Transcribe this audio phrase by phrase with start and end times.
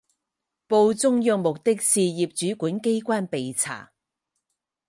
[0.65, 3.91] 报中央目的事业主管机关备查